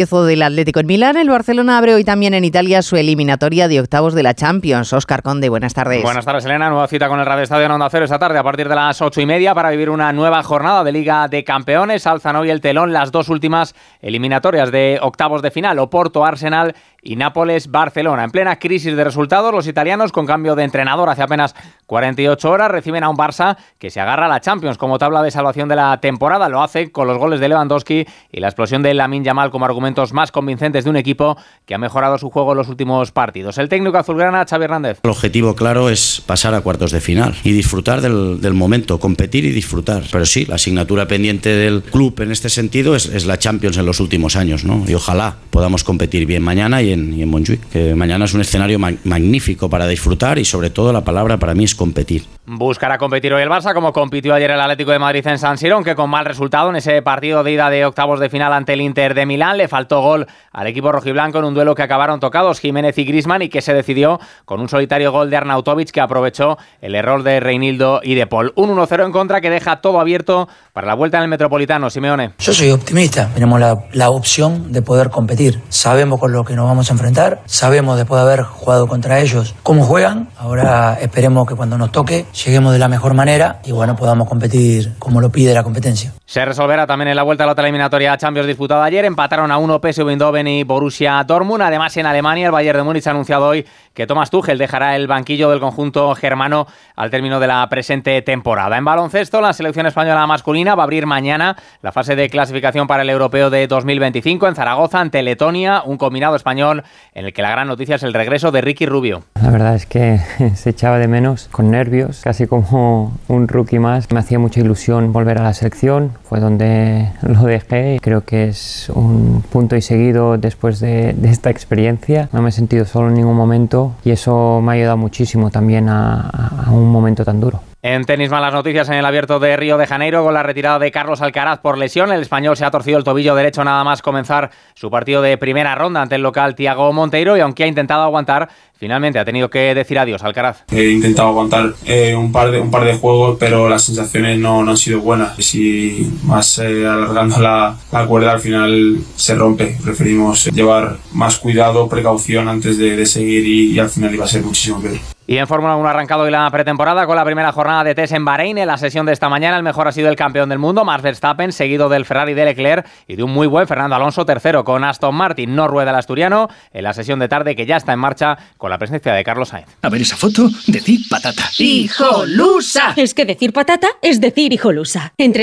del 0.00 0.40
Atlético 0.40 0.80
en 0.80 0.86
Milán, 0.86 1.18
el 1.18 1.28
Barcelona 1.28 1.76
abre 1.76 1.92
hoy 1.92 2.04
también 2.04 2.32
en 2.32 2.42
Italia 2.42 2.80
su 2.80 2.96
eliminatoria 2.96 3.68
de 3.68 3.80
octavos 3.80 4.14
de 4.14 4.22
la 4.22 4.32
Champions. 4.32 4.94
Oscar 4.94 5.22
Conde, 5.22 5.50
buenas 5.50 5.74
tardes. 5.74 6.02
Buenas 6.02 6.24
tardes, 6.24 6.46
Elena. 6.46 6.70
Nueva 6.70 6.88
cita 6.88 7.06
con 7.06 7.20
el 7.20 7.26
Radio 7.26 7.42
Estadio 7.42 7.66
en 7.66 7.72
Onda 7.72 7.90
Cero 7.90 8.06
esta 8.06 8.18
tarde 8.18 8.38
a 8.38 8.42
partir 8.42 8.66
de 8.66 8.74
las 8.74 9.02
ocho 9.02 9.20
y 9.20 9.26
media 9.26 9.54
para 9.54 9.68
vivir 9.68 9.90
una 9.90 10.10
nueva 10.14 10.42
jornada 10.42 10.84
de 10.84 10.92
Liga 10.92 11.28
de 11.28 11.44
Campeones. 11.44 12.06
Alzan 12.06 12.36
hoy 12.36 12.48
el 12.48 12.62
telón 12.62 12.94
las 12.94 13.12
dos 13.12 13.28
últimas 13.28 13.74
eliminatorias 14.00 14.72
de 14.72 14.98
octavos 15.02 15.42
de 15.42 15.50
final, 15.50 15.78
Oporto, 15.78 16.24
Arsenal 16.24 16.74
y 17.02 17.16
Nápoles-Barcelona. 17.16 18.24
En 18.24 18.30
plena 18.30 18.58
crisis 18.58 18.94
de 18.94 19.04
resultados, 19.04 19.52
los 19.52 19.66
italianos, 19.66 20.12
con 20.12 20.26
cambio 20.26 20.54
de 20.54 20.64
entrenador 20.64 21.08
hace 21.08 21.22
apenas 21.22 21.54
48 21.86 22.50
horas, 22.50 22.70
reciben 22.70 23.04
a 23.04 23.08
un 23.08 23.16
Barça 23.16 23.56
que 23.78 23.90
se 23.90 24.00
agarra 24.00 24.26
a 24.26 24.28
la 24.28 24.40
Champions 24.40 24.78
como 24.78 24.98
tabla 24.98 25.22
de 25.22 25.30
salvación 25.30 25.68
de 25.68 25.76
la 25.76 26.00
temporada. 26.00 26.48
Lo 26.48 26.62
hace 26.62 26.90
con 26.92 27.06
los 27.06 27.18
goles 27.18 27.40
de 27.40 27.48
Lewandowski 27.48 28.06
y 28.32 28.40
la 28.40 28.48
explosión 28.48 28.82
de 28.82 28.94
Lamin 28.94 29.24
Yamal 29.24 29.50
como 29.50 29.64
argumentos 29.64 30.12
más 30.12 30.30
convincentes 30.32 30.84
de 30.84 30.90
un 30.90 30.96
equipo 30.96 31.36
que 31.66 31.74
ha 31.74 31.78
mejorado 31.78 32.18
su 32.18 32.30
juego 32.30 32.52
en 32.52 32.58
los 32.58 32.68
últimos 32.68 33.12
partidos. 33.12 33.58
El 33.58 33.68
técnico 33.68 33.98
azulgrana, 33.98 34.44
Xavi 34.48 34.64
Hernández. 34.64 35.00
El 35.02 35.10
objetivo 35.10 35.54
claro 35.54 35.88
es 35.88 36.22
pasar 36.24 36.54
a 36.54 36.60
cuartos 36.60 36.92
de 36.92 37.00
final 37.00 37.34
y 37.44 37.52
disfrutar 37.52 38.00
del, 38.00 38.54
momento, 38.54 39.00
competir 39.00 39.44
y 39.44 39.50
disfrutar. 39.50 40.04
Pero 40.10 40.26
sí, 40.26 40.44
la 40.46 40.56
asignatura 40.56 41.06
pendiente 41.06 41.50
del 41.50 41.82
club 41.82 42.20
en 42.20 42.32
este 42.32 42.48
sentido 42.48 42.94
es, 42.94 43.06
es 43.06 43.26
la 43.26 43.38
Champions 43.38 43.76
en 43.78 43.86
los 43.86 44.00
últimos 44.00 44.36
años, 44.36 44.64
¿no? 44.64 44.84
Y 44.86 44.94
ojalá 44.94 45.36
podamos 45.50 45.84
competir 45.84 46.26
bien 46.26 46.42
mañana 46.42 46.82
y 46.82 46.89
en, 46.92 47.14
y 47.14 47.22
en 47.22 47.28
Montjuic, 47.28 47.68
que 47.70 47.94
mañana 47.94 48.24
es 48.24 48.34
un 48.34 48.40
escenario 48.40 48.78
ma 48.78 48.90
magnífico 49.04 49.68
para 49.68 49.86
disfrutar 49.86 50.38
y 50.38 50.44
sobre 50.44 50.70
todo 50.70 50.92
la 50.92 51.02
palabra 51.02 51.38
para 51.38 51.54
mí 51.54 51.64
es 51.64 51.74
competir. 51.74 52.24
Buscará 52.46 52.98
competir 52.98 53.32
hoy 53.32 53.42
el 53.42 53.48
Barça 53.48 53.74
como 53.74 53.92
compitió 53.92 54.34
ayer 54.34 54.50
el 54.50 54.60
Atlético 54.60 54.90
de 54.90 54.98
Madrid 54.98 55.26
en 55.26 55.38
San 55.38 55.56
Siro, 55.56 55.76
aunque 55.76 55.94
con 55.94 56.10
mal 56.10 56.24
resultado 56.24 56.70
en 56.70 56.76
ese 56.76 57.00
partido 57.02 57.44
de 57.44 57.52
ida 57.52 57.70
de 57.70 57.84
octavos 57.84 58.18
de 58.18 58.28
final 58.28 58.52
ante 58.52 58.72
el 58.72 58.80
Inter 58.80 59.14
de 59.14 59.26
Milán. 59.26 59.56
Le 59.56 59.68
faltó 59.68 60.00
gol 60.00 60.26
al 60.52 60.66
equipo 60.66 60.90
rojiblanco 60.90 61.38
en 61.38 61.44
un 61.44 61.54
duelo 61.54 61.74
que 61.74 61.82
acabaron 61.82 62.18
tocados 62.18 62.58
Jiménez 62.58 62.98
y 62.98 63.04
Grisman 63.04 63.42
y 63.42 63.48
que 63.48 63.62
se 63.62 63.74
decidió 63.74 64.18
con 64.44 64.60
un 64.60 64.68
solitario 64.68 65.12
gol 65.12 65.30
de 65.30 65.36
Arnautovic 65.36 65.90
que 65.90 66.00
aprovechó 66.00 66.58
el 66.80 66.94
error 66.94 67.22
de 67.22 67.40
Reinildo 67.40 68.00
y 68.02 68.14
de 68.14 68.26
Paul. 68.26 68.52
Un 68.56 68.70
1-0 68.70 69.06
en 69.06 69.12
contra 69.12 69.40
que 69.40 69.50
deja 69.50 69.80
todo 69.80 70.00
abierto 70.00 70.48
para 70.72 70.86
la 70.86 70.94
vuelta 70.94 71.18
en 71.18 71.24
el 71.24 71.28
Metropolitano. 71.28 71.90
Simeone. 71.90 72.32
Yo 72.38 72.52
soy 72.52 72.70
optimista. 72.70 73.28
Tenemos 73.34 73.60
la, 73.60 73.84
la 73.92 74.10
opción 74.10 74.72
de 74.72 74.82
poder 74.82 75.10
competir. 75.10 75.60
Sabemos 75.68 76.18
con 76.18 76.32
lo 76.32 76.44
que 76.44 76.54
nos 76.54 76.66
vamos 76.66 76.79
a 76.88 76.92
enfrentar. 76.94 77.42
Sabemos 77.44 77.98
después 77.98 78.22
de 78.22 78.32
haber 78.32 78.44
jugado 78.44 78.86
contra 78.86 79.20
ellos 79.20 79.54
cómo 79.62 79.84
juegan. 79.84 80.28
Ahora 80.38 80.96
esperemos 81.00 81.46
que 81.46 81.54
cuando 81.54 81.76
nos 81.76 81.92
toque 81.92 82.24
lleguemos 82.44 82.72
de 82.72 82.78
la 82.78 82.88
mejor 82.88 83.12
manera 83.12 83.60
y 83.64 83.72
bueno, 83.72 83.96
podamos 83.96 84.28
competir 84.28 84.94
como 84.98 85.20
lo 85.20 85.30
pide 85.30 85.52
la 85.52 85.62
competencia. 85.62 86.12
Se 86.24 86.44
resolverá 86.44 86.86
también 86.86 87.08
en 87.08 87.16
la 87.16 87.24
vuelta 87.24 87.44
a 87.44 87.46
la 87.46 87.52
otra 87.52 87.64
eliminatoria 87.64 88.16
Champions 88.16 88.46
disputada 88.46 88.84
ayer. 88.84 89.04
Empataron 89.04 89.50
a 89.50 89.58
uno 89.58 89.80
PSV 89.80 90.08
Eindhoven 90.08 90.46
y 90.46 90.62
Borussia 90.62 91.22
Dortmund. 91.24 91.62
Además, 91.62 91.96
en 91.96 92.06
Alemania, 92.06 92.46
el 92.46 92.52
Bayern 92.52 92.78
de 92.78 92.84
Múnich 92.84 93.06
ha 93.08 93.10
anunciado 93.10 93.48
hoy 93.48 93.66
que 94.00 94.06
Thomas 94.06 94.30
Tuchel 94.30 94.56
dejará 94.56 94.96
el 94.96 95.06
banquillo 95.06 95.50
del 95.50 95.60
conjunto 95.60 96.14
germano 96.14 96.66
al 96.96 97.10
término 97.10 97.38
de 97.38 97.46
la 97.46 97.68
presente 97.68 98.22
temporada. 98.22 98.78
En 98.78 98.84
baloncesto, 98.86 99.42
la 99.42 99.52
selección 99.52 99.84
española 99.84 100.26
masculina 100.26 100.74
va 100.74 100.84
a 100.84 100.84
abrir 100.84 101.04
mañana 101.04 101.54
la 101.82 101.92
fase 101.92 102.16
de 102.16 102.30
clasificación 102.30 102.86
para 102.86 103.02
el 103.02 103.10
europeo 103.10 103.50
de 103.50 103.66
2025 103.66 104.48
en 104.48 104.54
Zaragoza 104.54 105.00
ante 105.00 105.22
Letonia, 105.22 105.82
un 105.84 105.98
combinado 105.98 106.34
español 106.34 106.82
en 107.12 107.26
el 107.26 107.34
que 107.34 107.42
la 107.42 107.50
gran 107.50 107.68
noticia 107.68 107.96
es 107.96 108.02
el 108.02 108.14
regreso 108.14 108.50
de 108.50 108.62
Ricky 108.62 108.86
Rubio. 108.86 109.24
La 109.34 109.50
verdad 109.50 109.74
es 109.74 109.84
que 109.84 110.18
se 110.54 110.70
echaba 110.70 110.98
de 110.98 111.06
menos 111.06 111.48
con 111.50 111.70
nervios, 111.70 112.22
casi 112.24 112.46
como 112.46 113.18
un 113.28 113.48
rookie 113.48 113.80
más. 113.80 114.10
Me 114.10 114.20
hacía 114.20 114.38
mucha 114.38 114.60
ilusión 114.60 115.12
volver 115.12 115.36
a 115.36 115.42
la 115.42 115.52
selección, 115.52 116.12
fue 116.24 116.40
donde 116.40 117.10
lo 117.20 117.42
dejé 117.42 117.98
creo 118.00 118.24
que 118.24 118.48
es 118.48 118.90
un 118.94 119.42
punto 119.50 119.76
y 119.76 119.82
seguido 119.82 120.38
después 120.38 120.80
de, 120.80 121.12
de 121.12 121.30
esta 121.30 121.50
experiencia. 121.50 122.30
No 122.32 122.40
me 122.40 122.48
he 122.48 122.52
sentido 122.52 122.86
solo 122.86 123.08
en 123.08 123.14
ningún 123.14 123.36
momento 123.36 123.89
y 124.04 124.10
eso 124.10 124.60
me 124.62 124.72
ha 124.72 124.74
ayudado 124.74 124.96
muchísimo 124.96 125.50
también 125.50 125.88
a, 125.88 126.68
un 126.70 126.90
momento 126.90 127.24
tan 127.24 127.40
duro. 127.40 127.60
En 127.82 128.04
tenis 128.04 128.28
malas 128.28 128.52
noticias 128.52 128.90
en 128.90 128.96
el 128.96 129.06
abierto 129.06 129.40
de 129.40 129.56
Río 129.56 129.78
de 129.78 129.86
Janeiro 129.86 130.22
con 130.22 130.34
la 130.34 130.42
retirada 130.42 130.78
de 130.78 130.90
Carlos 130.90 131.22
Alcaraz 131.22 131.60
por 131.60 131.78
lesión. 131.78 132.12
El 132.12 132.20
español 132.20 132.54
se 132.54 132.66
ha 132.66 132.70
torcido 132.70 132.98
el 132.98 133.04
tobillo 133.04 133.34
derecho 133.34 133.64
nada 133.64 133.82
más 133.84 134.02
comenzar 134.02 134.50
su 134.74 134.90
partido 134.90 135.22
de 135.22 135.38
primera 135.38 135.74
ronda 135.74 136.02
ante 136.02 136.16
el 136.16 136.22
local 136.22 136.54
Tiago 136.54 136.92
Monteiro 136.92 137.38
y 137.38 137.40
aunque 137.40 137.64
ha 137.64 137.66
intentado 137.66 138.02
aguantar, 138.02 138.50
finalmente 138.74 139.18
ha 139.18 139.24
tenido 139.24 139.48
que 139.48 139.74
decir 139.74 139.98
adiós 139.98 140.22
Alcaraz. 140.22 140.64
He 140.70 140.90
intentado 140.90 141.28
aguantar 141.28 141.72
eh, 141.86 142.14
un, 142.14 142.30
par 142.30 142.50
de, 142.50 142.60
un 142.60 142.70
par 142.70 142.84
de 142.84 142.98
juegos 142.98 143.38
pero 143.40 143.66
las 143.66 143.82
sensaciones 143.82 144.38
no, 144.38 144.62
no 144.62 144.72
han 144.72 144.76
sido 144.76 145.00
buenas. 145.00 145.36
Si 145.38 146.06
más 146.24 146.58
eh, 146.58 146.86
alargando 146.86 147.40
la, 147.40 147.78
cuerda 148.06 148.32
al 148.32 148.40
final 148.40 148.98
se 149.16 149.34
rompe. 149.34 149.78
Preferimos 149.82 150.44
llevar 150.52 150.98
más 151.12 151.38
cuidado, 151.38 151.88
precaución 151.88 152.46
antes 152.46 152.76
de, 152.76 152.94
de 152.94 153.06
seguir 153.06 153.46
y, 153.46 153.72
y 153.72 153.78
al 153.78 153.88
final 153.88 154.14
iba 154.14 154.26
a 154.26 154.28
ser 154.28 154.42
muchísimo 154.42 154.82
peor. 154.82 154.98
Y 155.30 155.38
en 155.38 155.46
Fórmula 155.46 155.76
1 155.76 155.86
ha 155.86 155.90
arrancado 155.92 156.24
hoy 156.24 156.32
la 156.32 156.50
pretemporada 156.50 157.06
con 157.06 157.14
la 157.14 157.24
primera 157.24 157.52
jornada 157.52 157.84
de 157.84 157.94
test 157.94 158.14
en 158.14 158.24
Bahrein. 158.24 158.58
En 158.58 158.66
la 158.66 158.76
sesión 158.76 159.06
de 159.06 159.12
esta 159.12 159.28
mañana 159.28 159.56
el 159.56 159.62
mejor 159.62 159.86
ha 159.86 159.92
sido 159.92 160.08
el 160.08 160.16
campeón 160.16 160.48
del 160.48 160.58
mundo, 160.58 160.84
Max 160.84 161.04
Verstappen, 161.04 161.52
seguido 161.52 161.88
del 161.88 162.04
Ferrari 162.04 162.34
de 162.34 162.46
Leclerc 162.46 162.84
y 163.06 163.14
de 163.14 163.22
un 163.22 163.30
muy 163.30 163.46
buen 163.46 163.68
Fernando 163.68 163.94
Alonso 163.94 164.26
tercero 164.26 164.64
con 164.64 164.82
Aston 164.82 165.14
Martin. 165.14 165.54
No 165.54 165.68
rueda 165.68 165.90
el 165.90 165.96
asturiano 165.96 166.48
en 166.72 166.82
la 166.82 166.92
sesión 166.94 167.20
de 167.20 167.28
tarde 167.28 167.54
que 167.54 167.64
ya 167.64 167.76
está 167.76 167.92
en 167.92 168.00
marcha 168.00 168.38
con 168.58 168.70
la 168.70 168.78
presencia 168.78 169.12
de 169.12 169.22
Carlos 169.22 169.50
Sainz. 169.50 169.68
A 169.82 169.88
ver 169.88 170.00
esa 170.00 170.16
foto, 170.16 170.48
decir 170.66 170.98
patata. 171.08 171.44
¡Hijolusa! 171.58 172.94
Es 172.96 173.14
que 173.14 173.24
decir 173.24 173.52
patata 173.52 173.86
es 174.02 174.20
decir 174.20 174.52
hijolusa. 174.52 175.12
Entre 175.16 175.38